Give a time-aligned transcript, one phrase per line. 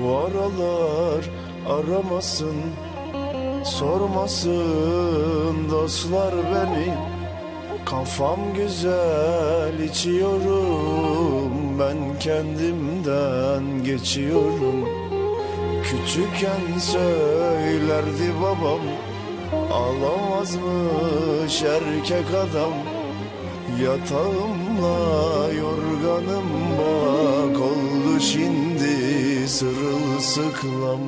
[0.00, 1.30] Bu aralar
[1.68, 2.56] aramasın
[3.64, 6.94] Sormasın dostlar beni.
[7.84, 14.88] Kafam güzel içiyorum Ben kendimden geçiyorum.
[15.82, 18.80] Küçükken söylerdi babam
[19.72, 22.72] Ağlamazmış erkek adam.
[23.82, 25.81] Yatağımla yorganım
[30.32, 31.00] sırılsıklam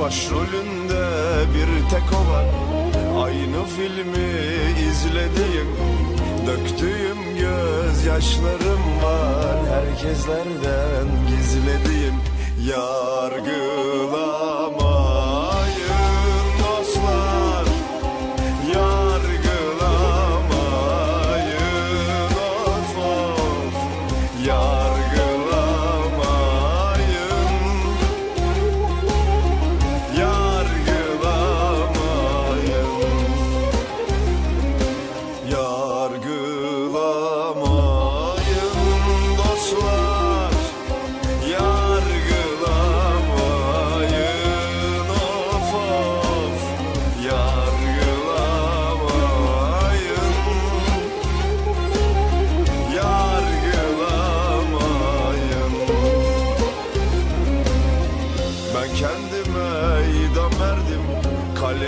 [0.00, 1.04] Başrolünde
[1.54, 2.46] bir tek o var.
[3.24, 4.30] Aynı filmi
[4.90, 5.68] izlediğim
[6.46, 9.56] Döktüğüm gözyaşlarım var.
[9.70, 12.14] Herkeslerden gizlediğim
[12.68, 14.25] Yargılamayın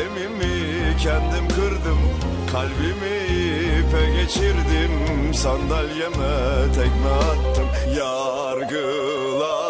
[0.08, 1.98] Kalemimi kendim kırdım.
[2.52, 3.16] Kalbimi
[3.78, 5.34] ipe geçirdim.
[5.34, 7.68] Sandalyeme tekme attım.
[7.98, 9.67] Yargılamayın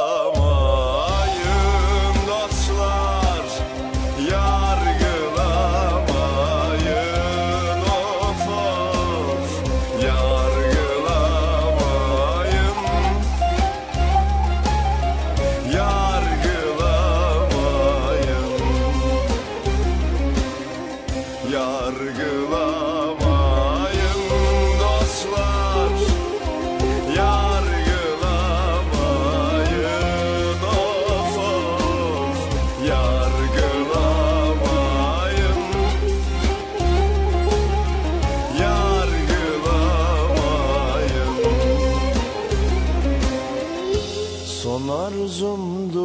[44.62, 46.00] Son arzumdur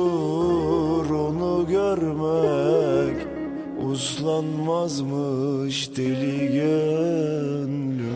[1.10, 2.83] onu görmek
[3.94, 8.12] Uslanmazmış deli gönlüm